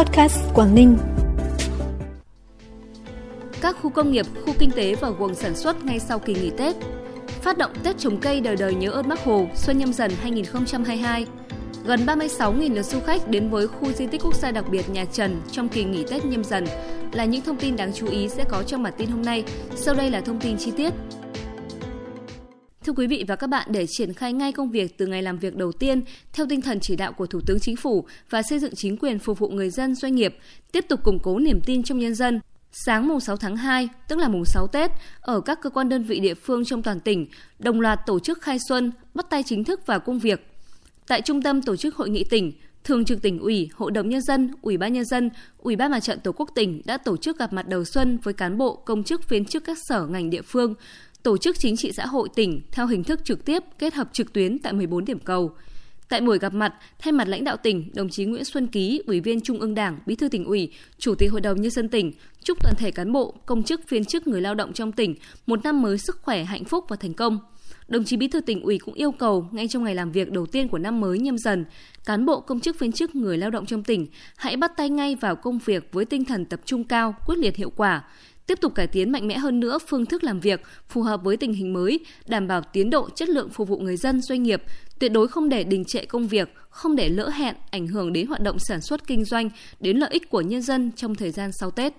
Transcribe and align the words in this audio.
Podcast 0.00 0.38
Quảng 0.54 0.74
Ninh. 0.74 0.98
Các 3.60 3.76
khu 3.82 3.90
công 3.90 4.12
nghiệp, 4.12 4.26
khu 4.46 4.54
kinh 4.58 4.70
tế 4.70 4.94
và 4.94 5.10
quần 5.18 5.34
sản 5.34 5.56
xuất 5.56 5.84
ngay 5.84 6.00
sau 6.00 6.18
kỳ 6.18 6.34
nghỉ 6.34 6.50
Tết. 6.50 6.76
Phát 7.26 7.58
động 7.58 7.70
Tết 7.82 7.98
trồng 7.98 8.20
cây 8.20 8.40
đời 8.40 8.56
đời 8.56 8.74
nhớ 8.74 8.90
ơn 8.90 9.08
Bác 9.08 9.24
Hồ 9.24 9.48
Xuân 9.54 9.78
nhâm 9.78 9.92
dần 9.92 10.10
2022. 10.22 11.26
Gần 11.84 12.00
36.000 12.06 12.74
lượt 12.74 12.82
du 12.82 13.00
khách 13.00 13.28
đến 13.28 13.50
với 13.50 13.68
khu 13.68 13.92
di 13.92 14.06
tích 14.06 14.22
quốc 14.24 14.34
gia 14.34 14.50
đặc 14.50 14.64
biệt 14.70 14.90
Nhà 14.90 15.04
Trần 15.04 15.42
trong 15.52 15.68
kỳ 15.68 15.84
nghỉ 15.84 16.04
Tết 16.10 16.24
nhâm 16.24 16.44
dần 16.44 16.66
là 17.12 17.24
những 17.24 17.42
thông 17.42 17.56
tin 17.56 17.76
đáng 17.76 17.92
chú 17.94 18.06
ý 18.06 18.28
sẽ 18.28 18.44
có 18.48 18.62
trong 18.62 18.82
bản 18.82 18.92
tin 18.96 19.10
hôm 19.10 19.22
nay. 19.22 19.44
Sau 19.76 19.94
đây 19.94 20.10
là 20.10 20.20
thông 20.20 20.40
tin 20.40 20.56
chi 20.58 20.70
tiết. 20.76 20.92
Thưa 22.84 22.92
quý 22.92 23.06
vị 23.06 23.24
và 23.28 23.36
các 23.36 23.46
bạn, 23.46 23.68
để 23.70 23.86
triển 23.88 24.14
khai 24.14 24.32
ngay 24.32 24.52
công 24.52 24.70
việc 24.70 24.98
từ 24.98 25.06
ngày 25.06 25.22
làm 25.22 25.38
việc 25.38 25.56
đầu 25.56 25.72
tiên 25.72 26.02
theo 26.32 26.46
tinh 26.46 26.62
thần 26.62 26.80
chỉ 26.80 26.96
đạo 26.96 27.12
của 27.12 27.26
Thủ 27.26 27.40
tướng 27.46 27.60
Chính 27.60 27.76
phủ 27.76 28.06
và 28.30 28.42
xây 28.42 28.58
dựng 28.58 28.74
chính 28.76 28.96
quyền 28.96 29.18
phục 29.18 29.38
vụ 29.38 29.48
người 29.48 29.70
dân 29.70 29.94
doanh 29.94 30.14
nghiệp, 30.14 30.36
tiếp 30.72 30.84
tục 30.88 31.00
củng 31.04 31.18
cố 31.22 31.38
niềm 31.38 31.60
tin 31.60 31.82
trong 31.82 31.98
nhân 31.98 32.14
dân, 32.14 32.40
Sáng 32.72 33.08
mùng 33.08 33.20
6 33.20 33.36
tháng 33.36 33.56
2, 33.56 33.88
tức 34.08 34.18
là 34.18 34.28
mùng 34.28 34.44
6 34.44 34.66
Tết, 34.66 34.90
ở 35.20 35.40
các 35.40 35.58
cơ 35.62 35.70
quan 35.70 35.88
đơn 35.88 36.04
vị 36.04 36.20
địa 36.20 36.34
phương 36.34 36.64
trong 36.64 36.82
toàn 36.82 37.00
tỉnh, 37.00 37.26
đồng 37.58 37.80
loạt 37.80 38.00
tổ 38.06 38.20
chức 38.20 38.42
khai 38.42 38.58
xuân, 38.68 38.92
bắt 39.14 39.26
tay 39.30 39.42
chính 39.42 39.64
thức 39.64 39.86
vào 39.86 40.00
công 40.00 40.18
việc. 40.18 40.46
Tại 41.08 41.22
trung 41.22 41.42
tâm 41.42 41.62
tổ 41.62 41.76
chức 41.76 41.96
hội 41.96 42.10
nghị 42.10 42.24
tỉnh, 42.24 42.52
Thường 42.84 43.04
trực 43.04 43.22
tỉnh 43.22 43.38
ủy, 43.38 43.68
Hội 43.74 43.90
đồng 43.90 44.08
nhân 44.08 44.20
dân, 44.22 44.50
Ủy 44.62 44.76
ban 44.76 44.92
nhân 44.92 45.04
dân, 45.04 45.30
Ủy 45.58 45.76
ban 45.76 45.90
Mặt 45.90 46.00
trận 46.00 46.20
Tổ 46.20 46.32
quốc 46.32 46.50
tỉnh 46.54 46.82
đã 46.84 46.96
tổ 46.96 47.16
chức 47.16 47.38
gặp 47.38 47.52
mặt 47.52 47.68
đầu 47.68 47.84
xuân 47.84 48.18
với 48.22 48.34
cán 48.34 48.58
bộ, 48.58 48.76
công 48.76 49.04
chức 49.04 49.28
viên 49.28 49.44
chức 49.44 49.64
các 49.64 49.78
sở 49.88 50.06
ngành 50.06 50.30
địa 50.30 50.42
phương, 50.42 50.74
tổ 51.22 51.38
chức 51.38 51.58
chính 51.58 51.76
trị 51.76 51.92
xã 51.92 52.06
hội 52.06 52.28
tỉnh 52.34 52.60
theo 52.72 52.86
hình 52.86 53.04
thức 53.04 53.24
trực 53.24 53.44
tiếp 53.44 53.62
kết 53.78 53.94
hợp 53.94 54.08
trực 54.12 54.32
tuyến 54.32 54.58
tại 54.58 54.72
14 54.72 55.04
điểm 55.04 55.18
cầu. 55.18 55.52
Tại 56.08 56.20
buổi 56.20 56.38
gặp 56.38 56.54
mặt, 56.54 56.74
thay 56.98 57.12
mặt 57.12 57.28
lãnh 57.28 57.44
đạo 57.44 57.56
tỉnh, 57.56 57.90
đồng 57.94 58.08
chí 58.08 58.24
Nguyễn 58.24 58.44
Xuân 58.44 58.66
Ký, 58.66 59.02
Ủy 59.06 59.20
viên 59.20 59.40
Trung 59.40 59.60
ương 59.60 59.74
Đảng, 59.74 59.98
Bí 60.06 60.14
thư 60.14 60.28
tỉnh 60.28 60.44
ủy, 60.44 60.72
Chủ 60.98 61.14
tịch 61.14 61.32
Hội 61.32 61.40
đồng 61.40 61.60
nhân 61.60 61.70
dân 61.70 61.88
tỉnh 61.88 62.12
chúc 62.44 62.58
toàn 62.62 62.74
thể 62.78 62.90
cán 62.90 63.12
bộ, 63.12 63.34
công 63.46 63.62
chức, 63.62 63.88
viên 63.88 64.04
chức 64.04 64.26
người 64.26 64.40
lao 64.40 64.54
động 64.54 64.72
trong 64.72 64.92
tỉnh 64.92 65.14
một 65.46 65.64
năm 65.64 65.82
mới 65.82 65.98
sức 65.98 66.18
khỏe, 66.22 66.44
hạnh 66.44 66.64
phúc 66.64 66.84
và 66.88 66.96
thành 66.96 67.14
công. 67.14 67.38
Đồng 67.88 68.04
chí 68.04 68.16
Bí 68.16 68.28
thư 68.28 68.40
tỉnh 68.40 68.62
ủy 68.62 68.78
cũng 68.78 68.94
yêu 68.94 69.12
cầu 69.12 69.48
ngay 69.52 69.68
trong 69.68 69.84
ngày 69.84 69.94
làm 69.94 70.12
việc 70.12 70.30
đầu 70.30 70.46
tiên 70.46 70.68
của 70.68 70.78
năm 70.78 71.00
mới 71.00 71.18
nhâm 71.18 71.38
dần, 71.38 71.64
cán 72.04 72.26
bộ 72.26 72.40
công 72.40 72.60
chức 72.60 72.78
viên 72.78 72.92
chức 72.92 73.14
người 73.14 73.38
lao 73.38 73.50
động 73.50 73.66
trong 73.66 73.84
tỉnh 73.84 74.06
hãy 74.36 74.56
bắt 74.56 74.72
tay 74.76 74.90
ngay 74.90 75.14
vào 75.14 75.36
công 75.36 75.58
việc 75.58 75.88
với 75.92 76.04
tinh 76.04 76.24
thần 76.24 76.44
tập 76.44 76.60
trung 76.64 76.84
cao, 76.84 77.14
quyết 77.26 77.38
liệt 77.38 77.56
hiệu 77.56 77.70
quả, 77.76 78.04
tiếp 78.50 78.60
tục 78.60 78.74
cải 78.74 78.86
tiến 78.86 79.12
mạnh 79.12 79.28
mẽ 79.28 79.38
hơn 79.38 79.60
nữa 79.60 79.78
phương 79.86 80.06
thức 80.06 80.24
làm 80.24 80.40
việc 80.40 80.62
phù 80.88 81.02
hợp 81.02 81.24
với 81.24 81.36
tình 81.36 81.52
hình 81.52 81.72
mới, 81.72 82.00
đảm 82.26 82.48
bảo 82.48 82.60
tiến 82.72 82.90
độ 82.90 83.10
chất 83.10 83.28
lượng 83.28 83.48
phục 83.50 83.68
vụ 83.68 83.78
người 83.78 83.96
dân 83.96 84.20
doanh 84.20 84.42
nghiệp, 84.42 84.62
tuyệt 84.98 85.12
đối 85.12 85.28
không 85.28 85.48
để 85.48 85.64
đình 85.64 85.84
trệ 85.84 86.04
công 86.04 86.28
việc, 86.28 86.54
không 86.70 86.96
để 86.96 87.08
lỡ 87.08 87.28
hẹn 87.28 87.54
ảnh 87.70 87.86
hưởng 87.86 88.12
đến 88.12 88.26
hoạt 88.26 88.40
động 88.40 88.58
sản 88.58 88.80
xuất 88.80 89.06
kinh 89.06 89.24
doanh, 89.24 89.50
đến 89.80 89.96
lợi 89.96 90.10
ích 90.12 90.30
của 90.30 90.40
nhân 90.40 90.62
dân 90.62 90.92
trong 90.96 91.14
thời 91.14 91.30
gian 91.30 91.52
sau 91.52 91.70
Tết. 91.70 91.92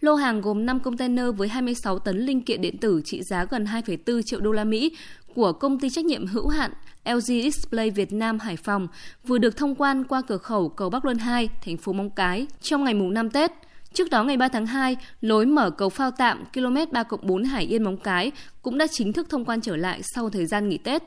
Lô 0.00 0.14
hàng 0.14 0.40
gồm 0.40 0.66
5 0.66 0.80
container 0.80 1.26
với 1.36 1.48
26 1.48 1.98
tấn 1.98 2.18
linh 2.18 2.40
kiện 2.40 2.60
điện 2.60 2.78
tử 2.78 3.02
trị 3.04 3.22
giá 3.22 3.44
gần 3.44 3.64
2,4 3.64 4.22
triệu 4.22 4.40
đô 4.40 4.52
la 4.52 4.64
Mỹ 4.64 4.96
của 5.34 5.52
công 5.52 5.80
ty 5.80 5.90
trách 5.90 6.04
nhiệm 6.04 6.26
hữu 6.26 6.48
hạn 6.48 6.70
LG 7.04 7.20
Display 7.20 7.90
Việt 7.90 8.12
Nam 8.12 8.38
Hải 8.38 8.56
Phòng 8.56 8.88
vừa 9.26 9.38
được 9.38 9.56
thông 9.56 9.74
quan 9.74 10.04
qua 10.04 10.22
cửa 10.22 10.38
khẩu 10.38 10.68
cầu 10.68 10.90
Bắc 10.90 11.04
Luân 11.04 11.18
2, 11.18 11.48
thành 11.64 11.76
phố 11.76 11.92
Móng 11.92 12.10
Cái 12.10 12.46
trong 12.60 12.84
ngày 12.84 12.94
mùng 12.94 13.14
5 13.14 13.30
Tết. 13.30 13.52
Trước 13.94 14.10
đó 14.10 14.24
ngày 14.24 14.36
3 14.36 14.48
tháng 14.48 14.66
2, 14.66 14.96
lối 15.20 15.46
mở 15.46 15.70
cầu 15.70 15.88
phao 15.88 16.10
tạm 16.10 16.44
km 16.54 16.76
3 16.92 17.04
4 17.22 17.44
Hải 17.44 17.64
Yên 17.64 17.82
Móng 17.82 17.96
Cái 17.96 18.32
cũng 18.62 18.78
đã 18.78 18.86
chính 18.90 19.12
thức 19.12 19.26
thông 19.30 19.44
quan 19.44 19.60
trở 19.60 19.76
lại 19.76 20.00
sau 20.14 20.30
thời 20.30 20.46
gian 20.46 20.68
nghỉ 20.68 20.78
Tết. 20.78 21.02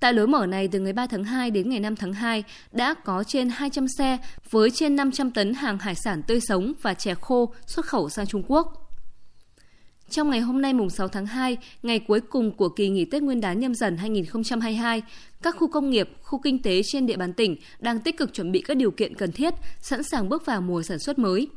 Tại 0.00 0.12
lối 0.12 0.26
mở 0.26 0.46
này 0.46 0.68
từ 0.68 0.80
ngày 0.80 0.92
3 0.92 1.06
tháng 1.06 1.24
2 1.24 1.50
đến 1.50 1.70
ngày 1.70 1.80
5 1.80 1.96
tháng 1.96 2.12
2 2.12 2.44
đã 2.72 2.94
có 2.94 3.24
trên 3.24 3.48
200 3.48 3.86
xe 3.98 4.18
với 4.50 4.70
trên 4.70 4.96
500 4.96 5.30
tấn 5.30 5.54
hàng 5.54 5.78
hải 5.78 5.94
sản 5.94 6.22
tươi 6.22 6.40
sống 6.40 6.72
và 6.82 6.94
chè 6.94 7.14
khô 7.14 7.54
xuất 7.66 7.86
khẩu 7.86 8.08
sang 8.08 8.26
Trung 8.26 8.42
Quốc. 8.48 8.84
Trong 10.10 10.30
ngày 10.30 10.40
hôm 10.40 10.62
nay 10.62 10.72
mùng 10.72 10.90
6 10.90 11.08
tháng 11.08 11.26
2, 11.26 11.56
ngày 11.82 11.98
cuối 11.98 12.20
cùng 12.20 12.52
của 12.52 12.68
kỳ 12.68 12.88
nghỉ 12.88 13.04
Tết 13.04 13.22
Nguyên 13.22 13.40
đán 13.40 13.60
nhâm 13.60 13.74
dần 13.74 13.96
2022, 13.96 15.02
các 15.42 15.56
khu 15.58 15.68
công 15.68 15.90
nghiệp, 15.90 16.10
khu 16.22 16.38
kinh 16.38 16.62
tế 16.62 16.80
trên 16.84 17.06
địa 17.06 17.16
bàn 17.16 17.32
tỉnh 17.32 17.56
đang 17.78 18.00
tích 18.00 18.16
cực 18.16 18.34
chuẩn 18.34 18.52
bị 18.52 18.60
các 18.60 18.76
điều 18.76 18.90
kiện 18.90 19.14
cần 19.14 19.32
thiết, 19.32 19.54
sẵn 19.80 20.02
sàng 20.02 20.28
bước 20.28 20.46
vào 20.46 20.60
mùa 20.60 20.82
sản 20.82 20.98
xuất 20.98 21.18
mới. 21.18 21.48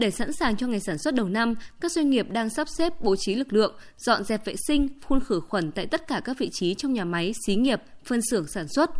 Để 0.00 0.10
sẵn 0.10 0.32
sàng 0.32 0.56
cho 0.56 0.66
ngày 0.66 0.80
sản 0.80 0.98
xuất 0.98 1.14
đầu 1.14 1.28
năm, 1.28 1.54
các 1.80 1.92
doanh 1.92 2.10
nghiệp 2.10 2.30
đang 2.30 2.50
sắp 2.50 2.68
xếp 2.68 3.00
bố 3.00 3.16
trí 3.16 3.34
lực 3.34 3.52
lượng, 3.52 3.74
dọn 3.98 4.24
dẹp 4.24 4.44
vệ 4.44 4.54
sinh, 4.66 4.88
phun 5.08 5.20
khử 5.20 5.40
khuẩn 5.40 5.72
tại 5.72 5.86
tất 5.86 6.08
cả 6.08 6.20
các 6.24 6.38
vị 6.38 6.50
trí 6.52 6.74
trong 6.74 6.92
nhà 6.92 7.04
máy, 7.04 7.32
xí 7.46 7.54
nghiệp, 7.54 7.82
phân 8.04 8.20
xưởng 8.30 8.46
sản 8.46 8.68
xuất. 8.68 8.90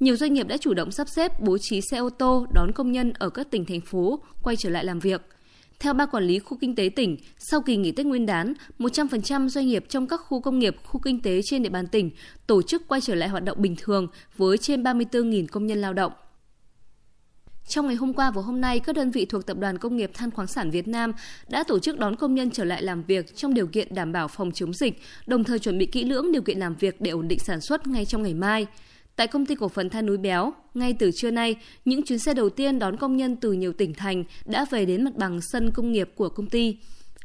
Nhiều 0.00 0.16
doanh 0.16 0.34
nghiệp 0.34 0.48
đã 0.48 0.56
chủ 0.56 0.74
động 0.74 0.90
sắp 0.90 1.08
xếp 1.16 1.40
bố 1.40 1.58
trí 1.60 1.80
xe 1.90 1.98
ô 1.98 2.10
tô 2.10 2.46
đón 2.54 2.72
công 2.72 2.92
nhân 2.92 3.12
ở 3.18 3.30
các 3.30 3.50
tỉnh 3.50 3.64
thành 3.64 3.80
phố 3.80 4.18
quay 4.42 4.56
trở 4.56 4.70
lại 4.70 4.84
làm 4.84 4.98
việc. 4.98 5.22
Theo 5.80 5.92
ban 5.92 6.08
quản 6.10 6.24
lý 6.24 6.38
khu 6.38 6.58
kinh 6.60 6.74
tế 6.74 6.90
tỉnh, 6.96 7.16
sau 7.38 7.60
kỳ 7.60 7.76
nghỉ 7.76 7.92
Tết 7.92 8.06
Nguyên 8.06 8.26
đán, 8.26 8.54
100% 8.78 9.48
doanh 9.48 9.66
nghiệp 9.66 9.84
trong 9.88 10.06
các 10.06 10.20
khu 10.28 10.40
công 10.40 10.58
nghiệp, 10.58 10.76
khu 10.84 11.00
kinh 11.00 11.22
tế 11.22 11.40
trên 11.44 11.62
địa 11.62 11.68
bàn 11.68 11.86
tỉnh 11.86 12.10
tổ 12.46 12.62
chức 12.62 12.88
quay 12.88 13.00
trở 13.00 13.14
lại 13.14 13.28
hoạt 13.28 13.44
động 13.44 13.62
bình 13.62 13.76
thường 13.78 14.06
với 14.36 14.58
trên 14.58 14.82
34.000 14.82 15.46
công 15.46 15.66
nhân 15.66 15.80
lao 15.80 15.92
động. 15.92 16.12
Trong 17.68 17.86
ngày 17.86 17.96
hôm 17.96 18.12
qua 18.12 18.30
và 18.30 18.42
hôm 18.42 18.60
nay, 18.60 18.80
các 18.80 18.96
đơn 18.96 19.10
vị 19.10 19.24
thuộc 19.24 19.46
Tập 19.46 19.58
đoàn 19.58 19.78
Công 19.78 19.96
nghiệp 19.96 20.10
Than 20.14 20.30
khoáng 20.30 20.48
sản 20.48 20.70
Việt 20.70 20.88
Nam 20.88 21.12
đã 21.48 21.64
tổ 21.64 21.78
chức 21.78 21.98
đón 21.98 22.16
công 22.16 22.34
nhân 22.34 22.50
trở 22.50 22.64
lại 22.64 22.82
làm 22.82 23.02
việc 23.02 23.36
trong 23.36 23.54
điều 23.54 23.66
kiện 23.66 23.94
đảm 23.94 24.12
bảo 24.12 24.28
phòng 24.28 24.52
chống 24.52 24.72
dịch, 24.72 25.02
đồng 25.26 25.44
thời 25.44 25.58
chuẩn 25.58 25.78
bị 25.78 25.86
kỹ 25.86 26.04
lưỡng 26.04 26.32
điều 26.32 26.42
kiện 26.42 26.58
làm 26.58 26.74
việc 26.74 27.00
để 27.00 27.10
ổn 27.10 27.28
định 27.28 27.38
sản 27.38 27.60
xuất 27.60 27.86
ngay 27.86 28.04
trong 28.04 28.22
ngày 28.22 28.34
mai. 28.34 28.66
Tại 29.16 29.26
công 29.26 29.46
ty 29.46 29.54
cổ 29.54 29.68
phần 29.68 29.90
than 29.90 30.06
núi 30.06 30.16
béo, 30.16 30.52
ngay 30.74 30.92
từ 30.98 31.10
trưa 31.14 31.30
nay, 31.30 31.56
những 31.84 32.02
chuyến 32.02 32.18
xe 32.18 32.34
đầu 32.34 32.50
tiên 32.50 32.78
đón 32.78 32.96
công 32.96 33.16
nhân 33.16 33.36
từ 33.36 33.52
nhiều 33.52 33.72
tỉnh 33.72 33.94
thành 33.94 34.24
đã 34.44 34.66
về 34.70 34.84
đến 34.84 35.04
mặt 35.04 35.16
bằng 35.16 35.40
sân 35.40 35.70
công 35.70 35.92
nghiệp 35.92 36.10
của 36.14 36.28
công 36.28 36.46
ty. 36.46 36.76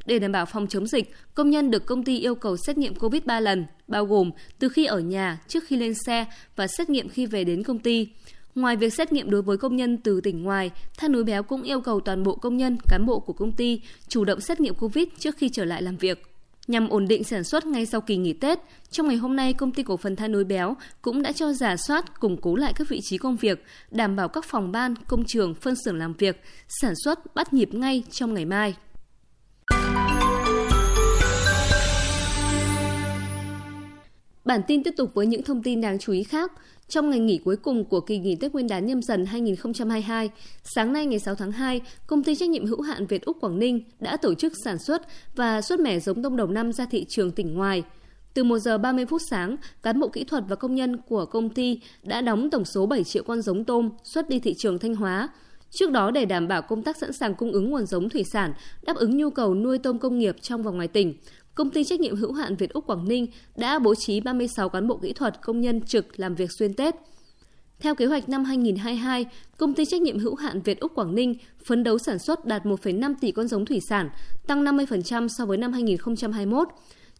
Để 0.06 0.20
đảm 0.20 0.32
bảo 0.32 0.46
phòng 0.46 0.68
chống 0.68 0.88
dịch, 0.88 1.14
công 1.34 1.50
nhân 1.50 1.72
được 1.72 1.86
công 1.86 2.04
ty 2.04 2.20
yêu 2.20 2.36
cầu 2.36 2.58
xét 2.58 2.78
nghiệm 2.78 2.96
COVID 2.96 3.24
3 3.26 3.40
lần, 3.40 3.66
bao 3.88 4.06
gồm 4.06 4.32
từ 4.60 4.70
khi 4.70 4.86
ở 4.86 5.00
nhà, 5.00 5.40
trước 5.48 5.64
khi 5.68 5.76
lên 5.76 5.94
xe 6.06 6.26
và 6.56 6.68
xét 6.68 6.90
nghiệm 6.90 7.10
khi 7.10 7.26
về 7.26 7.44
đến 7.44 7.64
công 7.64 7.80
ty. 7.80 8.08
Ngoài 8.59 8.75
việc 8.75 8.94
xét 8.94 9.12
nghiệm 9.12 9.30
đối 9.30 9.42
với 9.42 9.58
công 9.58 9.75
nhân 9.75 9.97
từ 9.97 10.22
tỉnh 10.22 10.44
ngoài, 10.44 10.72
Than 10.97 11.12
núi 11.12 11.24
béo 11.24 11.44
cũng 11.44 11.64
yêu 11.64 11.81
cầu 11.81 12.00
toàn 12.00 12.24
bộ 12.24 12.36
công 12.36 12.58
nhân, 12.58 12.78
cán 12.88 13.06
bộ 13.06 13.20
của 13.20 13.34
công 13.34 13.52
ty 13.52 13.81
chủ 14.08 14.25
động 14.25 14.42
xét 14.42 14.59
nghiệm 14.59 14.75
COVID 14.75 15.08
trước 15.20 15.38
khi 15.38 15.50
trở 15.50 15.66
lại 15.66 15.81
làm 15.81 15.97
việc. 15.97 16.24
Nhằm 16.68 16.90
ổn 16.90 17.08
định 17.08 17.24
sản 17.24 17.44
xuất 17.44 17.66
ngay 17.66 17.86
sau 17.86 18.02
kỳ 18.02 18.18
nghỉ 18.18 18.34
Tết, 18.34 18.59
trong 18.92 19.08
ngày 19.08 19.18
hôm 19.18 19.36
nay 19.36 19.53
công 19.53 19.72
ty 19.72 19.84
cổ 19.84 19.98
phần 19.98 20.16
than 20.16 20.31
núi 20.31 20.44
béo 20.44 20.75
cũng 21.02 21.22
đã 21.22 21.31
cho 21.31 21.53
giả 21.53 21.75
soát 21.88 22.19
củng 22.19 22.38
cố 22.42 22.56
lại 22.56 22.74
các 22.75 22.90
vị 22.90 23.00
trí 23.03 23.18
công 23.18 23.36
việc, 23.36 23.64
đảm 23.92 24.16
bảo 24.16 24.28
các 24.28 24.46
phòng 24.46 24.72
ban, 24.72 24.96
công 25.08 25.24
trường, 25.28 25.53
phân 25.53 25.75
xưởng 25.86 25.98
làm 25.98 26.14
việc, 26.14 26.44
sản 26.81 26.94
xuất 27.03 27.36
bắt 27.36 27.53
nhịp 27.53 27.74
ngay 27.74 28.03
trong 28.12 28.34
ngày 28.34 28.46
mai. 28.46 28.75
Bản 34.50 34.62
tin 34.68 34.84
tiếp 34.84 34.94
tục 34.98 35.14
với 35.14 35.26
những 35.26 35.44
thông 35.44 35.64
tin 35.64 35.82
đáng 35.82 36.00
chú 36.00 36.14
ý 36.14 36.24
khác. 36.24 36.52
Trong 36.88 37.10
ngày 37.10 37.20
nghỉ 37.20 37.38
cuối 37.38 37.56
cùng 37.56 37.86
của 37.86 38.02
kỳ 38.02 38.18
nghỉ 38.18 38.36
Tết 38.36 38.54
Nguyên 38.54 38.68
đán 38.68 38.86
nhâm 38.86 39.02
dần 39.02 39.26
2022, 39.26 40.30
sáng 40.64 40.94
nay 40.94 41.06
ngày 41.06 41.20
6 41.20 41.36
tháng 41.36 41.52
2, 41.52 41.82
công 42.08 42.24
ty 42.24 42.36
trách 42.36 42.50
nhiệm 42.50 42.66
hữu 42.66 42.82
hạn 42.82 43.06
Việt 43.06 43.26
Úc 43.26 43.38
Quảng 43.42 43.60
Ninh 43.60 43.84
đã 44.00 44.18
tổ 44.18 44.34
chức 44.34 44.54
sản 44.64 44.78
xuất 44.80 45.02
và 45.36 45.62
xuất 45.62 45.80
mẻ 45.80 46.00
giống 46.00 46.24
tôm 46.24 46.38
đầu 46.38 46.48
năm 46.48 46.74
ra 46.74 46.86
thị 46.86 47.06
trường 47.10 47.32
tỉnh 47.32 47.54
ngoài. 47.54 47.84
Từ 48.34 48.44
1 48.44 48.60
giờ 48.60 48.78
30 48.78 49.06
phút 49.06 49.22
sáng, 49.30 49.56
cán 49.84 50.00
bộ 50.00 50.08
kỹ 50.08 50.24
thuật 50.24 50.44
và 50.48 50.56
công 50.56 50.76
nhân 50.76 50.98
của 50.98 51.26
công 51.26 51.50
ty 51.50 51.81
đã 52.04 52.22
đóng 52.22 52.50
tổng 52.50 52.66
số 52.66 52.86
7 52.86 53.04
triệu 53.04 53.24
con 53.24 53.42
giống 53.42 53.64
tôm 53.64 53.90
xuất 54.04 54.30
đi 54.30 54.40
thị 54.40 54.54
trường 54.58 54.80
Thanh 54.80 54.96
Hóa. 54.96 55.30
Trước 55.72 55.91
đó 55.91 56.12
để 56.12 56.25
đảm 56.25 56.47
bảo 56.47 56.62
công 56.62 56.84
tác 56.84 56.97
sẵn 56.97 57.13
sàng 57.13 57.35
cung 57.35 57.52
ứng 57.52 57.69
nguồn 57.69 57.85
giống 57.85 58.09
thủy 58.09 58.24
sản, 58.24 58.53
đáp 58.84 58.96
ứng 58.96 59.18
nhu 59.18 59.30
cầu 59.30 59.56
nuôi 59.56 59.78
tôm 59.78 60.00
công 60.00 60.19
nghiệp 60.19 60.35
trong 60.41 60.63
và 60.63 60.72
ngoài 60.72 60.88
tỉnh, 60.88 61.13
công 61.56 61.69
ty 61.69 61.84
trách 61.84 62.00
nhiệm 62.00 62.16
hữu 62.16 62.34
hạn 62.34 62.56
Việt 62.56 62.74
Úc 62.74 62.88
Quảng 62.88 63.07
Ninh 63.07 63.28
đã 63.56 63.80
bố 63.80 63.96
trí 63.96 64.19
36 64.19 64.69
cán 64.69 64.88
bộ 64.88 64.97
kỹ 64.97 65.13
thuật 65.13 65.41
công 65.41 65.62
nhân 65.62 65.81
trực 65.81 66.19
làm 66.19 66.35
việc 66.35 66.52
xuyên 66.52 66.74
Tết. 66.74 66.96
Theo 67.80 67.96
kế 67.96 68.06
hoạch 68.06 68.30
năm 68.30 68.44
2022, 68.44 69.25
công 69.57 69.74
ty 69.74 69.85
trách 69.85 70.02
nhiệm 70.02 70.19
hữu 70.19 70.35
hạn 70.35 70.62
Việt 70.62 70.80
Úc 70.80 70.95
Quảng 70.95 71.16
Ninh 71.16 71.36
phấn 71.66 71.83
đấu 71.83 71.98
sản 71.98 72.19
xuất 72.19 72.45
đạt 72.45 72.65
1,5 72.65 73.13
tỷ 73.22 73.31
con 73.31 73.48
giống 73.48 73.65
thủy 73.65 73.80
sản, 73.80 74.10
tăng 74.48 74.63
50% 74.63 75.27
so 75.27 75.45
với 75.45 75.57
năm 75.57 75.74
2021. 75.74 76.68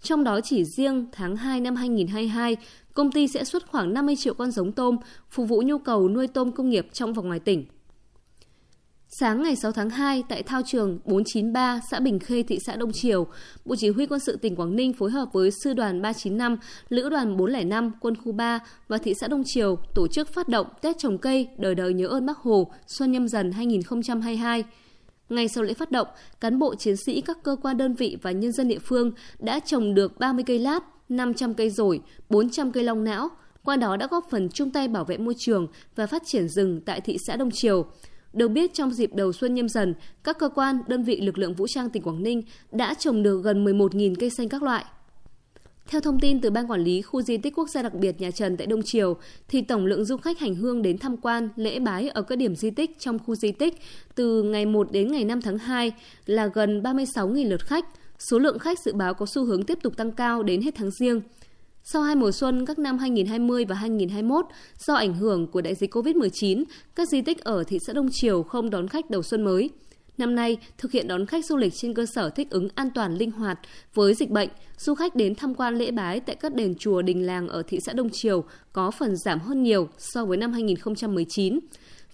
Trong 0.02 0.24
đó 0.24 0.42
chỉ 0.42 0.66
riêng 0.66 1.06
tháng 1.12 1.36
2 1.36 1.62
năm 1.62 1.76
2022, 1.76 2.58
công 2.94 3.12
ty 3.12 3.28
sẽ 3.28 3.44
xuất 3.44 3.68
khoảng 3.68 3.94
50 3.94 4.16
triệu 4.16 4.34
con 4.34 4.52
giống 4.52 4.72
tôm 4.72 4.98
phục 5.30 5.50
vụ 5.50 5.62
nhu 5.62 5.78
cầu 5.78 6.10
nuôi 6.10 6.28
tôm 6.28 6.52
công 6.52 6.70
nghiệp 6.70 6.88
trong 6.94 7.14
và 7.14 7.24
ngoài 7.24 7.40
tỉnh. 7.40 7.66
Sáng 9.12 9.44
ngày 9.44 9.56
6 9.56 9.72
tháng 9.72 9.90
2, 9.90 10.24
tại 10.30 10.44
thao 10.44 10.62
trường 10.66 11.00
493, 11.06 11.82
xã 11.92 12.00
Bình 12.00 12.20
Khê, 12.20 12.44
thị 12.44 12.60
xã 12.66 12.76
Đông 12.76 12.92
Triều, 12.94 13.28
Bộ 13.66 13.76
Chỉ 13.76 13.90
huy 13.90 14.06
quân 14.06 14.20
sự 14.20 14.36
tỉnh 14.36 14.56
Quảng 14.56 14.76
Ninh 14.76 14.94
phối 14.94 15.12
hợp 15.12 15.26
với 15.34 15.52
Sư 15.64 15.74
đoàn 15.74 16.02
395, 16.02 16.58
Lữ 16.90 17.10
đoàn 17.10 17.38
405, 17.38 17.92
Quân 18.00 18.16
khu 18.16 18.32
3 18.32 18.60
và 18.88 18.98
thị 18.98 19.14
xã 19.22 19.28
Đông 19.28 19.44
Triều 19.46 19.76
tổ 19.96 20.08
chức 20.08 20.34
phát 20.34 20.48
động 20.48 20.68
Tết 20.82 20.98
trồng 20.98 21.18
cây 21.18 21.48
đời 21.58 21.76
đời 21.76 21.94
nhớ 21.94 22.08
ơn 22.08 22.26
Bác 22.26 22.38
Hồ 22.38 22.72
Xuân 22.88 23.12
nhâm 23.12 23.28
dần 23.28 23.52
2022. 23.52 24.64
Ngay 25.30 25.48
sau 25.48 25.64
lễ 25.64 25.74
phát 25.74 25.92
động, 25.92 26.08
cán 26.42 26.60
bộ 26.60 26.76
chiến 26.76 26.96
sĩ 27.06 27.22
các 27.22 27.38
cơ 27.44 27.56
quan 27.62 27.78
đơn 27.78 27.96
vị 27.96 28.18
và 28.22 28.32
nhân 28.32 28.52
dân 28.52 28.68
địa 28.68 28.80
phương 28.80 29.12
đã 29.40 29.60
trồng 29.60 29.94
được 29.94 30.20
30 30.20 30.44
cây 30.48 30.60
lát, 30.60 30.80
500 31.10 31.54
cây 31.54 31.70
rổi, 31.70 32.02
400 32.30 32.72
cây 32.72 32.84
long 32.84 33.04
não, 33.04 33.30
qua 33.64 33.76
đó 33.76 33.98
đã 33.98 34.08
góp 34.12 34.26
phần 34.32 34.50
chung 34.50 34.72
tay 34.72 34.88
bảo 34.88 35.06
vệ 35.06 35.18
môi 35.18 35.34
trường 35.38 35.68
và 35.96 36.08
phát 36.08 36.24
triển 36.26 36.50
rừng 36.50 36.82
tại 36.86 37.02
thị 37.02 37.18
xã 37.28 37.36
Đông 37.36 37.50
Triều. 37.54 37.86
Được 38.34 38.48
biết 38.48 38.74
trong 38.74 38.92
dịp 38.92 39.14
đầu 39.14 39.34
xuân 39.34 39.54
nhâm 39.54 39.70
dần, 39.70 39.94
các 40.24 40.40
cơ 40.40 40.50
quan, 40.50 40.80
đơn 40.88 41.04
vị 41.04 41.22
lực 41.22 41.38
lượng 41.38 41.54
vũ 41.54 41.68
trang 41.68 41.90
tỉnh 41.90 42.04
Quảng 42.04 42.24
Ninh 42.24 42.44
đã 42.72 42.94
trồng 42.94 43.24
được 43.24 43.42
gần 43.44 43.66
11.000 43.66 44.16
cây 44.20 44.30
xanh 44.30 44.50
các 44.50 44.64
loại. 44.64 44.86
Theo 45.88 46.02
thông 46.02 46.20
tin 46.20 46.42
từ 46.42 46.50
Ban 46.50 46.72
Quản 46.72 46.84
lý 46.84 47.02
Khu 47.02 47.22
di 47.22 47.38
tích 47.38 47.54
quốc 47.56 47.70
gia 47.70 47.82
đặc 47.82 47.94
biệt 47.94 48.22
Nhà 48.22 48.32
Trần 48.32 48.58
tại 48.58 48.68
Đông 48.68 48.84
Triều, 48.84 49.18
thì 49.48 49.62
tổng 49.62 49.86
lượng 49.86 50.06
du 50.06 50.18
khách 50.18 50.40
hành 50.40 50.56
hương 50.56 50.82
đến 50.82 50.98
tham 50.98 51.18
quan, 51.18 51.50
lễ 51.56 51.80
bái 51.80 52.10
ở 52.10 52.22
các 52.22 52.38
điểm 52.38 52.56
di 52.56 52.70
tích 52.70 53.00
trong 53.00 53.20
khu 53.20 53.36
di 53.36 53.52
tích 53.52 53.82
từ 54.16 54.44
ngày 54.44 54.66
1 54.66 54.92
đến 54.92 55.12
ngày 55.12 55.24
5 55.24 55.42
tháng 55.42 55.58
2 55.58 55.92
là 56.26 56.48
gần 56.48 56.82
36.000 56.82 57.50
lượt 57.50 57.66
khách. 57.66 57.86
Số 58.20 58.40
lượng 58.40 58.60
khách 58.60 58.80
dự 58.80 58.94
báo 58.94 59.14
có 59.14 59.26
xu 59.26 59.46
hướng 59.46 59.64
tiếp 59.64 59.80
tục 59.82 59.98
tăng 59.98 60.12
cao 60.12 60.44
đến 60.44 60.62
hết 60.62 60.76
tháng 60.76 60.92
riêng. 60.92 61.22
Sau 61.84 62.02
hai 62.02 62.16
mùa 62.16 62.32
xuân 62.32 62.66
các 62.66 62.80
năm 62.80 62.98
2020 62.98 63.66
và 63.66 63.76
2021, 63.76 64.46
do 64.80 64.94
ảnh 64.94 65.14
hưởng 65.14 65.48
của 65.48 65.62
đại 65.62 65.76
dịch 65.76 65.96
COVID-19, 65.96 66.64
các 66.96 67.10
di 67.10 67.22
tích 67.22 67.44
ở 67.44 67.64
thị 67.64 67.80
xã 67.88 67.94
Đông 67.94 68.10
Triều 68.12 68.44
không 68.44 68.70
đón 68.70 68.88
khách 68.88 69.10
đầu 69.10 69.24
xuân 69.24 69.44
mới. 69.44 69.70
Năm 70.18 70.36
nay, 70.36 70.58
thực 70.78 70.92
hiện 70.92 71.08
đón 71.08 71.26
khách 71.26 71.46
du 71.46 71.58
lịch 71.58 71.74
trên 71.76 71.94
cơ 71.94 72.06
sở 72.06 72.30
thích 72.30 72.50
ứng 72.50 72.70
an 72.76 72.90
toàn 72.96 73.18
linh 73.18 73.32
hoạt 73.32 73.60
với 73.94 74.14
dịch 74.14 74.30
bệnh, 74.30 74.50
du 74.78 74.96
khách 74.96 75.16
đến 75.16 75.36
tham 75.36 75.56
quan 75.56 75.76
lễ 75.76 75.92
bái 75.92 76.20
tại 76.20 76.36
các 76.36 76.56
đền 76.56 76.76
chùa 76.80 77.02
đình 77.02 77.26
làng 77.26 77.48
ở 77.48 77.64
thị 77.68 77.80
xã 77.86 77.94
Đông 77.94 78.10
Triều 78.10 78.44
có 78.74 78.92
phần 78.92 79.16
giảm 79.16 79.40
hơn 79.40 79.64
nhiều 79.64 79.90
so 79.98 80.26
với 80.26 80.38
năm 80.38 80.54
2019. 80.54 81.60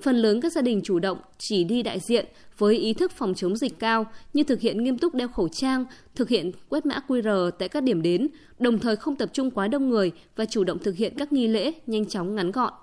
Phần 0.02 0.16
lớn 0.16 0.42
các 0.42 0.52
gia 0.52 0.62
đình 0.62 0.82
chủ 0.84 1.00
động 1.00 1.18
chỉ 1.38 1.64
đi 1.64 1.84
đại 1.84 2.00
diện 2.00 2.26
với 2.58 2.76
ý 2.76 2.94
thức 2.94 3.12
phòng 3.12 3.34
chống 3.36 3.56
dịch 3.58 3.80
cao 3.80 4.06
như 4.34 4.44
thực 4.44 4.62
hiện 4.62 4.84
nghiêm 4.84 4.98
túc 4.98 5.16
đeo 5.16 5.28
khẩu 5.28 5.48
trang, 5.50 5.86
thực 6.16 6.30
hiện 6.30 6.52
quét 6.70 6.86
mã 6.86 7.00
QR 7.08 7.52
tại 7.52 7.70
các 7.70 7.84
điểm 7.84 8.02
đến, 8.02 8.28
đồng 8.60 8.80
thời 8.80 8.96
không 8.96 9.16
tập 9.16 9.30
trung 9.34 9.52
quá 9.52 9.68
đông 9.68 9.90
người 9.90 10.12
và 10.36 10.46
chủ 10.46 10.64
động 10.64 10.80
thực 10.80 10.96
hiện 10.96 11.14
các 11.18 11.34
nghi 11.34 11.48
lễ 11.48 11.72
nhanh 11.88 12.06
chóng 12.06 12.36
ngắn 12.36 12.52
gọn. 12.52 12.74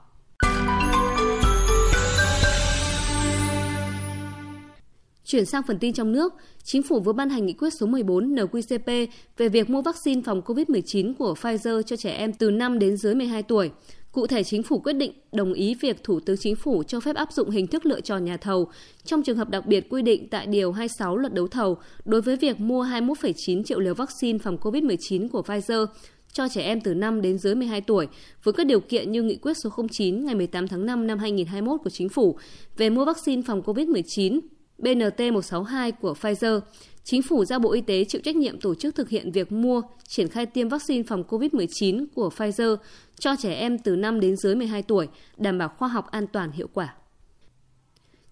Chuyển 5.24 5.46
sang 5.46 5.62
phần 5.62 5.78
tin 5.78 5.92
trong 5.92 6.12
nước, 6.12 6.34
Chính 6.64 6.82
phủ 6.82 7.00
vừa 7.00 7.12
ban 7.12 7.30
hành 7.30 7.46
nghị 7.46 7.52
quyết 7.52 7.70
số 7.70 7.86
14 7.86 8.34
NQCP 8.34 9.06
về 9.36 9.48
việc 9.48 9.70
mua 9.70 9.82
vaccine 9.82 10.22
phòng 10.24 10.42
COVID-19 10.46 11.14
của 11.14 11.34
Pfizer 11.34 11.82
cho 11.82 11.96
trẻ 11.96 12.10
em 12.10 12.32
từ 12.32 12.50
5 12.50 12.78
đến 12.78 12.96
dưới 12.96 13.14
12 13.14 13.42
tuổi. 13.42 13.70
Cụ 14.12 14.26
thể, 14.26 14.44
chính 14.44 14.62
phủ 14.62 14.78
quyết 14.78 14.92
định 14.92 15.12
đồng 15.32 15.52
ý 15.52 15.74
việc 15.80 16.04
Thủ 16.04 16.20
tướng 16.20 16.36
Chính 16.36 16.56
phủ 16.56 16.82
cho 16.82 17.00
phép 17.00 17.16
áp 17.16 17.32
dụng 17.32 17.50
hình 17.50 17.66
thức 17.66 17.86
lựa 17.86 18.00
chọn 18.00 18.24
nhà 18.24 18.36
thầu 18.36 18.68
trong 19.04 19.22
trường 19.22 19.36
hợp 19.36 19.50
đặc 19.50 19.66
biệt 19.66 19.86
quy 19.90 20.02
định 20.02 20.28
tại 20.30 20.46
Điều 20.46 20.72
26 20.72 21.16
luật 21.16 21.34
đấu 21.34 21.48
thầu 21.48 21.76
đối 22.04 22.22
với 22.22 22.36
việc 22.36 22.60
mua 22.60 22.84
21,9 22.84 23.62
triệu 23.64 23.80
liều 23.80 23.94
vaccine 23.94 24.38
phòng 24.38 24.56
COVID-19 24.56 25.28
của 25.28 25.42
Pfizer 25.42 25.86
cho 26.32 26.48
trẻ 26.48 26.62
em 26.62 26.80
từ 26.80 26.94
5 26.94 27.22
đến 27.22 27.38
dưới 27.38 27.54
12 27.54 27.80
tuổi 27.80 28.08
với 28.42 28.52
các 28.52 28.66
điều 28.66 28.80
kiện 28.80 29.12
như 29.12 29.22
nghị 29.22 29.36
quyết 29.36 29.54
số 29.64 29.70
09 29.90 30.24
ngày 30.24 30.34
18 30.34 30.68
tháng 30.68 30.86
5 30.86 31.06
năm 31.06 31.18
2021 31.18 31.80
của 31.84 31.90
Chính 31.90 32.08
phủ 32.08 32.38
về 32.76 32.90
mua 32.90 33.04
vaccine 33.04 33.42
phòng 33.46 33.62
COVID-19 33.62 34.40
BNT162 34.78 35.92
của 36.00 36.14
Pfizer. 36.20 36.60
Chính 37.04 37.22
phủ 37.22 37.44
giao 37.44 37.58
Bộ 37.58 37.72
Y 37.72 37.80
tế 37.80 38.04
chịu 38.04 38.20
trách 38.24 38.36
nhiệm 38.36 38.60
tổ 38.60 38.74
chức 38.74 38.94
thực 38.94 39.08
hiện 39.08 39.32
việc 39.32 39.52
mua, 39.52 39.82
triển 40.08 40.28
khai 40.28 40.46
tiêm 40.46 40.68
vaccine 40.68 41.02
phòng 41.02 41.22
COVID-19 41.28 42.06
của 42.14 42.30
Pfizer 42.36 42.76
cho 43.22 43.36
trẻ 43.36 43.54
em 43.54 43.78
từ 43.78 43.96
5 43.96 44.20
đến 44.20 44.36
dưới 44.36 44.54
12 44.54 44.82
tuổi, 44.82 45.08
đảm 45.36 45.58
bảo 45.58 45.68
khoa 45.68 45.88
học 45.88 46.10
an 46.10 46.26
toàn 46.26 46.52
hiệu 46.52 46.68
quả. 46.72 46.94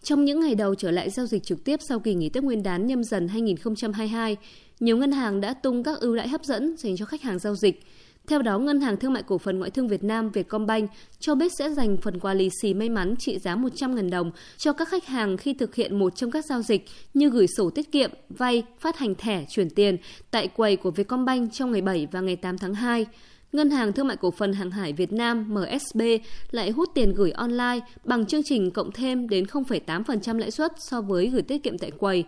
Trong 0.03 0.25
những 0.25 0.41
ngày 0.41 0.55
đầu 0.55 0.75
trở 0.75 0.91
lại 0.91 1.11
giao 1.11 1.27
dịch 1.27 1.43
trực 1.45 1.65
tiếp 1.65 1.81
sau 1.83 2.01
kỳ 2.01 2.15
nghỉ 2.15 2.29
Tết 2.29 2.45
Nguyên 2.45 2.63
đán 2.63 2.87
nhâm 2.87 3.05
dần 3.05 3.29
2022, 3.29 4.37
nhiều 4.81 4.97
ngân 4.97 5.13
hàng 5.13 5.41
đã 5.41 5.55
tung 5.55 5.83
các 5.83 6.01
ưu 6.01 6.17
đãi 6.17 6.29
hấp 6.29 6.45
dẫn 6.45 6.77
dành 6.77 6.97
cho 6.97 7.05
khách 7.05 7.23
hàng 7.23 7.39
giao 7.39 7.55
dịch. 7.57 7.83
Theo 8.27 8.43
đó, 8.43 8.59
Ngân 8.59 8.81
hàng 8.81 8.97
Thương 8.97 9.13
mại 9.13 9.23
Cổ 9.23 9.39
phần 9.39 9.59
Ngoại 9.59 9.71
thương 9.71 9.89
Việt 9.89 10.05
Nam 10.05 10.31
Vietcombank 10.31 10.91
cho 11.19 11.35
biết 11.35 11.53
sẽ 11.59 11.71
dành 11.71 11.97
phần 11.97 12.21
quà 12.21 12.35
lì 12.35 12.49
xì 12.63 12.75
may 12.75 12.89
mắn 12.89 13.15
trị 13.19 13.39
giá 13.39 13.57
100.000 13.57 14.11
đồng 14.11 14.31
cho 14.57 14.73
các 14.73 14.89
khách 14.89 15.07
hàng 15.07 15.37
khi 15.37 15.55
thực 15.55 15.75
hiện 15.75 15.99
một 15.99 16.17
trong 16.17 16.31
các 16.31 16.45
giao 16.45 16.63
dịch 16.63 16.85
như 17.15 17.31
gửi 17.31 17.47
sổ 17.57 17.71
tiết 17.71 17.93
kiệm, 17.93 18.11
vay, 18.29 18.63
phát 18.79 18.99
hành 18.99 19.15
thẻ, 19.15 19.45
chuyển 19.49 19.71
tiền 19.71 19.97
tại 20.31 20.49
quầy 20.49 20.77
của 20.77 20.91
Vietcombank 20.91 21.53
trong 21.53 21.73
ngày 21.73 21.83
7 21.83 22.09
và 22.13 22.21
ngày 22.21 22.37
8 22.37 22.59
tháng 22.59 22.75
2. 22.75 23.07
Ngân 23.53 23.71
hàng 23.71 23.93
Thương 23.93 24.07
mại 24.07 24.17
Cổ 24.17 24.31
phần 24.31 24.53
Hàng 24.53 24.71
hải 24.71 24.93
Việt 24.93 25.13
Nam 25.13 25.55
MSB 25.55 26.03
lại 26.51 26.71
hút 26.71 26.89
tiền 26.95 27.13
gửi 27.15 27.31
online 27.31 27.81
bằng 28.05 28.27
chương 28.27 28.43
trình 28.45 28.71
cộng 28.71 28.93
thêm 28.93 29.29
đến 29.29 29.45
0,8% 29.45 30.39
lãi 30.39 30.51
suất 30.51 30.73
so 30.79 31.01
với 31.01 31.27
gửi 31.27 31.43
tiết 31.43 31.63
kiệm 31.63 31.79
tại 31.79 31.91
quầy. 31.91 32.25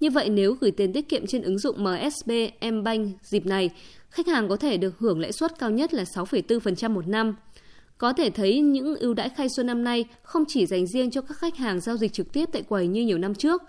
Như 0.00 0.10
vậy 0.10 0.28
nếu 0.28 0.56
gửi 0.60 0.70
tiền 0.70 0.92
tiết 0.92 1.08
kiệm 1.08 1.26
trên 1.26 1.42
ứng 1.42 1.58
dụng 1.58 1.76
MSB 1.84 2.30
Mbank 2.72 3.22
dịp 3.22 3.46
này, 3.46 3.70
khách 4.10 4.26
hàng 4.26 4.48
có 4.48 4.56
thể 4.56 4.76
được 4.76 4.98
hưởng 4.98 5.20
lãi 5.20 5.32
suất 5.32 5.58
cao 5.58 5.70
nhất 5.70 5.94
là 5.94 6.02
6,4% 6.02 6.90
một 6.90 7.08
năm. 7.08 7.34
Có 7.98 8.12
thể 8.12 8.30
thấy 8.30 8.60
những 8.60 8.96
ưu 8.96 9.14
đãi 9.14 9.28
khai 9.28 9.48
xuân 9.56 9.66
năm 9.66 9.84
nay 9.84 10.04
không 10.22 10.44
chỉ 10.48 10.66
dành 10.66 10.86
riêng 10.86 11.10
cho 11.10 11.20
các 11.20 11.36
khách 11.38 11.56
hàng 11.56 11.80
giao 11.80 11.96
dịch 11.96 12.12
trực 12.12 12.32
tiếp 12.32 12.48
tại 12.52 12.62
quầy 12.62 12.86
như 12.86 13.04
nhiều 13.04 13.18
năm 13.18 13.34
trước, 13.34 13.62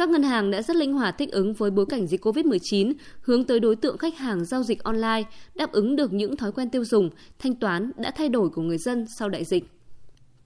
các 0.00 0.08
ngân 0.08 0.22
hàng 0.22 0.50
đã 0.50 0.62
rất 0.62 0.76
linh 0.76 0.92
hoạt 0.92 1.18
thích 1.18 1.32
ứng 1.32 1.54
với 1.54 1.70
bối 1.70 1.86
cảnh 1.86 2.06
dịch 2.06 2.26
COVID-19, 2.26 2.92
hướng 3.20 3.44
tới 3.44 3.60
đối 3.60 3.76
tượng 3.76 3.98
khách 3.98 4.18
hàng 4.18 4.44
giao 4.44 4.62
dịch 4.62 4.82
online, 4.82 5.22
đáp 5.54 5.72
ứng 5.72 5.96
được 5.96 6.12
những 6.12 6.36
thói 6.36 6.52
quen 6.52 6.70
tiêu 6.70 6.84
dùng, 6.84 7.10
thanh 7.38 7.54
toán 7.54 7.92
đã 7.96 8.10
thay 8.10 8.28
đổi 8.28 8.48
của 8.48 8.62
người 8.62 8.78
dân 8.78 9.06
sau 9.18 9.28
đại 9.28 9.44
dịch. 9.44 9.64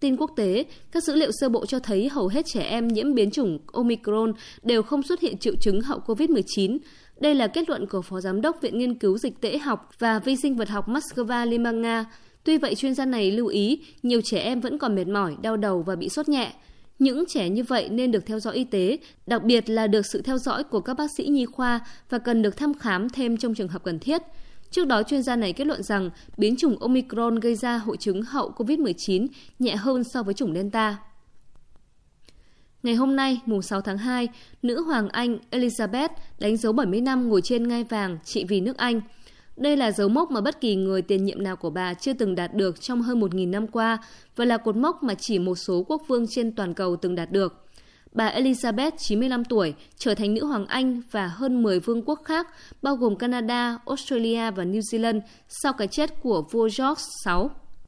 Tin 0.00 0.16
quốc 0.16 0.30
tế, 0.36 0.64
các 0.92 1.04
dữ 1.04 1.14
liệu 1.14 1.30
sơ 1.40 1.48
bộ 1.48 1.66
cho 1.66 1.78
thấy 1.78 2.08
hầu 2.08 2.28
hết 2.28 2.46
trẻ 2.46 2.62
em 2.62 2.88
nhiễm 2.88 3.14
biến 3.14 3.30
chủng 3.30 3.58
Omicron 3.72 4.32
đều 4.62 4.82
không 4.82 5.02
xuất 5.02 5.20
hiện 5.20 5.38
triệu 5.38 5.54
chứng 5.60 5.80
hậu 5.80 6.00
COVID-19. 6.06 6.78
Đây 7.20 7.34
là 7.34 7.46
kết 7.46 7.68
luận 7.68 7.86
của 7.86 8.02
Phó 8.02 8.20
Giám 8.20 8.40
đốc 8.40 8.62
Viện 8.62 8.78
Nghiên 8.78 8.98
cứu 8.98 9.18
Dịch 9.18 9.40
tễ 9.40 9.58
học 9.58 9.90
và 9.98 10.18
Vi 10.18 10.36
sinh 10.36 10.56
vật 10.56 10.68
học 10.68 10.88
Moscow 10.88 11.46
Liên 11.46 11.62
bang 11.62 11.82
Nga. 11.82 12.04
Tuy 12.44 12.58
vậy, 12.58 12.74
chuyên 12.74 12.94
gia 12.94 13.06
này 13.06 13.30
lưu 13.30 13.46
ý 13.46 13.78
nhiều 14.02 14.20
trẻ 14.24 14.38
em 14.38 14.60
vẫn 14.60 14.78
còn 14.78 14.94
mệt 14.94 15.08
mỏi, 15.08 15.36
đau 15.42 15.56
đầu 15.56 15.82
và 15.82 15.96
bị 15.96 16.08
sốt 16.08 16.28
nhẹ. 16.28 16.52
Những 16.98 17.24
trẻ 17.28 17.48
như 17.48 17.62
vậy 17.64 17.88
nên 17.88 18.10
được 18.10 18.26
theo 18.26 18.40
dõi 18.40 18.54
y 18.54 18.64
tế, 18.64 18.98
đặc 19.26 19.42
biệt 19.44 19.70
là 19.70 19.86
được 19.86 20.06
sự 20.06 20.22
theo 20.22 20.38
dõi 20.38 20.64
của 20.64 20.80
các 20.80 20.94
bác 20.94 21.10
sĩ 21.10 21.26
nhi 21.26 21.46
khoa 21.46 21.80
và 22.10 22.18
cần 22.18 22.42
được 22.42 22.56
thăm 22.56 22.74
khám 22.74 23.08
thêm 23.08 23.36
trong 23.36 23.54
trường 23.54 23.68
hợp 23.68 23.84
cần 23.84 23.98
thiết. 23.98 24.22
Trước 24.70 24.86
đó, 24.86 25.02
chuyên 25.02 25.22
gia 25.22 25.36
này 25.36 25.52
kết 25.52 25.66
luận 25.66 25.82
rằng 25.82 26.10
biến 26.36 26.56
chủng 26.56 26.78
Omicron 26.78 27.40
gây 27.40 27.54
ra 27.54 27.78
hội 27.78 27.96
chứng 27.96 28.22
hậu 28.22 28.52
COVID-19 28.56 29.26
nhẹ 29.58 29.76
hơn 29.76 30.04
so 30.04 30.22
với 30.22 30.34
chủng 30.34 30.54
Delta. 30.54 30.96
Ngày 32.82 32.94
hôm 32.94 33.16
nay, 33.16 33.40
mùng 33.46 33.62
6 33.62 33.80
tháng 33.80 33.98
2, 33.98 34.28
nữ 34.62 34.82
hoàng 34.82 35.08
Anh 35.08 35.38
Elizabeth 35.50 36.08
đánh 36.38 36.56
dấu 36.56 36.72
70 36.72 37.00
năm 37.00 37.28
ngồi 37.28 37.42
trên 37.42 37.68
ngai 37.68 37.84
vàng 37.84 38.18
trị 38.24 38.44
vì 38.48 38.60
nước 38.60 38.76
Anh– 38.76 39.00
đây 39.56 39.76
là 39.76 39.90
dấu 39.92 40.08
mốc 40.08 40.30
mà 40.30 40.40
bất 40.40 40.60
kỳ 40.60 40.76
người 40.76 41.02
tiền 41.02 41.24
nhiệm 41.24 41.42
nào 41.42 41.56
của 41.56 41.70
bà 41.70 41.94
chưa 41.94 42.12
từng 42.12 42.34
đạt 42.34 42.54
được 42.54 42.80
trong 42.80 43.02
hơn 43.02 43.20
1.000 43.20 43.50
năm 43.50 43.66
qua 43.66 43.98
và 44.36 44.44
là 44.44 44.56
cột 44.56 44.76
mốc 44.76 45.02
mà 45.02 45.14
chỉ 45.14 45.38
một 45.38 45.54
số 45.54 45.84
quốc 45.88 46.02
vương 46.08 46.26
trên 46.30 46.52
toàn 46.52 46.74
cầu 46.74 46.96
từng 46.96 47.14
đạt 47.14 47.30
được. 47.32 47.64
Bà 48.12 48.30
Elizabeth, 48.30 48.90
95 48.98 49.44
tuổi, 49.44 49.74
trở 49.96 50.14
thành 50.14 50.34
nữ 50.34 50.44
hoàng 50.44 50.66
Anh 50.66 51.02
và 51.10 51.26
hơn 51.26 51.62
10 51.62 51.80
vương 51.80 52.02
quốc 52.02 52.20
khác, 52.24 52.48
bao 52.82 52.96
gồm 52.96 53.16
Canada, 53.16 53.78
Australia 53.86 54.50
và 54.50 54.64
New 54.64 54.80
Zealand, 54.80 55.20
sau 55.48 55.72
cái 55.72 55.88
chết 55.88 56.22
của 56.22 56.42
vua 56.50 56.68
George 56.78 57.02
VI, 57.26 57.32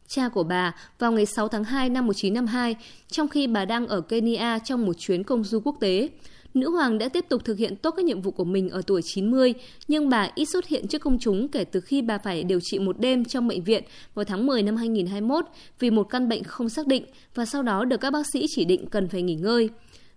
cha 0.09 0.29
của 0.29 0.43
bà, 0.43 0.75
vào 0.99 1.13
ngày 1.13 1.27
6 1.27 1.49
tháng 1.49 1.65
2 1.65 1.89
năm 1.89 2.07
1952, 2.07 2.77
trong 3.09 3.29
khi 3.29 3.47
bà 3.47 3.65
đang 3.65 3.87
ở 3.87 4.01
Kenya 4.01 4.59
trong 4.59 4.87
một 4.87 4.93
chuyến 4.99 5.25
công 5.25 5.45
du 5.45 5.61
quốc 5.61 5.77
tế 5.81 6.09
nữ 6.57 6.71
hoàng 6.71 6.99
đã 6.99 7.09
tiếp 7.09 7.25
tục 7.29 7.45
thực 7.45 7.59
hiện 7.59 7.77
tốt 7.77 7.91
các 7.91 8.05
nhiệm 8.05 8.21
vụ 8.21 8.31
của 8.31 8.45
mình 8.45 8.69
ở 8.69 8.83
tuổi 8.87 9.01
90, 9.05 9.55
nhưng 9.89 10.09
bà 10.09 10.29
ít 10.35 10.45
xuất 10.45 10.67
hiện 10.67 10.89
trước 10.89 10.99
công 10.99 11.19
chúng 11.19 11.49
kể 11.49 11.65
từ 11.65 11.81
khi 11.81 12.03
bà 12.03 12.19
phải 12.19 12.45
điều 12.45 12.61
trị 12.63 12.79
một 12.79 13.01
đêm 13.01 13.25
trong 13.25 13.49
bệnh 13.49 13.65
viện 13.65 13.85
vào 14.15 14.25
tháng 14.25 14.47
10 14.47 14.63
năm 14.63 14.77
2021 14.77 15.45
vì 15.79 15.91
một 15.91 16.07
căn 16.11 16.29
bệnh 16.29 16.45
không 16.45 16.69
xác 16.69 16.87
định 16.87 17.05
và 17.35 17.45
sau 17.45 17.63
đó 17.63 17.85
được 17.85 18.01
các 18.01 18.11
bác 18.11 18.27
sĩ 18.33 18.47
chỉ 18.49 18.65
định 18.65 18.87
cần 18.87 19.09
phải 19.09 19.23
nghỉ 19.23 19.35
ngơi. 19.35 19.71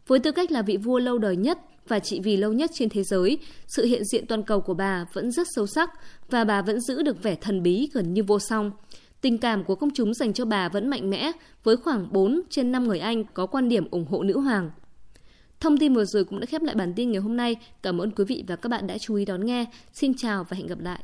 Với 0.07 0.19
tư 0.19 0.31
cách 0.31 0.51
là 0.51 0.61
vị 0.61 0.77
vua 0.77 0.99
lâu 0.99 1.17
đời 1.17 1.35
nhất 1.35 1.57
và 1.87 1.99
trị 1.99 2.19
vì 2.23 2.37
lâu 2.37 2.53
nhất 2.53 2.71
trên 2.73 2.89
thế 2.89 3.03
giới, 3.03 3.37
sự 3.67 3.85
hiện 3.85 4.05
diện 4.05 4.25
toàn 4.25 4.43
cầu 4.43 4.61
của 4.61 4.73
bà 4.73 5.05
vẫn 5.13 5.31
rất 5.31 5.47
sâu 5.55 5.67
sắc 5.67 5.89
và 6.29 6.43
bà 6.43 6.61
vẫn 6.61 6.79
giữ 6.79 7.01
được 7.01 7.23
vẻ 7.23 7.35
thần 7.35 7.63
bí 7.63 7.89
gần 7.93 8.13
như 8.13 8.23
vô 8.23 8.39
song. 8.39 8.71
Tình 9.21 9.37
cảm 9.37 9.63
của 9.63 9.75
công 9.75 9.89
chúng 9.93 10.13
dành 10.13 10.33
cho 10.33 10.45
bà 10.45 10.69
vẫn 10.69 10.89
mạnh 10.89 11.09
mẽ, 11.09 11.31
với 11.63 11.77
khoảng 11.77 12.13
4 12.13 12.41
trên 12.49 12.71
5 12.71 12.87
người 12.87 12.99
Anh 12.99 13.23
có 13.33 13.45
quan 13.45 13.69
điểm 13.69 13.87
ủng 13.91 14.05
hộ 14.05 14.23
nữ 14.23 14.39
hoàng. 14.39 14.71
Thông 15.59 15.77
tin 15.77 15.93
vừa 15.93 16.05
rồi 16.05 16.23
cũng 16.23 16.39
đã 16.39 16.45
khép 16.45 16.61
lại 16.61 16.75
bản 16.75 16.93
tin 16.95 17.11
ngày 17.11 17.21
hôm 17.21 17.37
nay. 17.37 17.55
Cảm 17.83 18.01
ơn 18.01 18.11
quý 18.11 18.23
vị 18.23 18.43
và 18.47 18.55
các 18.55 18.69
bạn 18.69 18.87
đã 18.87 18.97
chú 18.97 19.15
ý 19.15 19.25
đón 19.25 19.45
nghe. 19.45 19.65
Xin 19.93 20.13
chào 20.17 20.43
và 20.43 20.57
hẹn 20.57 20.67
gặp 20.67 20.79
lại. 20.79 21.03